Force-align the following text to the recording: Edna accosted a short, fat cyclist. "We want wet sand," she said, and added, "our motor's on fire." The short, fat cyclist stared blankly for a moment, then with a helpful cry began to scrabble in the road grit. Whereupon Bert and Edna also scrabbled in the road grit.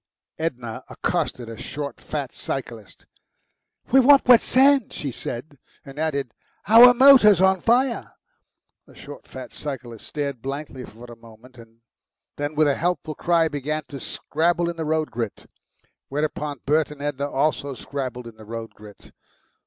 Edna 0.39 0.83
accosted 0.89 1.47
a 1.47 1.55
short, 1.57 2.01
fat 2.01 2.33
cyclist. 2.33 3.05
"We 3.91 3.99
want 3.99 4.25
wet 4.27 4.41
sand," 4.41 4.93
she 4.93 5.11
said, 5.11 5.59
and 5.85 5.99
added, 5.99 6.33
"our 6.67 6.95
motor's 6.95 7.39
on 7.39 7.61
fire." 7.61 8.13
The 8.87 8.95
short, 8.95 9.27
fat 9.27 9.53
cyclist 9.53 10.07
stared 10.07 10.41
blankly 10.41 10.85
for 10.85 11.05
a 11.05 11.15
moment, 11.15 11.59
then 12.37 12.55
with 12.55 12.67
a 12.67 12.73
helpful 12.77 13.13
cry 13.13 13.47
began 13.47 13.83
to 13.89 13.99
scrabble 13.99 14.71
in 14.71 14.75
the 14.75 14.85
road 14.85 15.11
grit. 15.11 15.45
Whereupon 16.09 16.61
Bert 16.65 16.89
and 16.89 16.99
Edna 17.03 17.29
also 17.29 17.75
scrabbled 17.75 18.25
in 18.25 18.37
the 18.37 18.43
road 18.45 18.73
grit. 18.73 19.11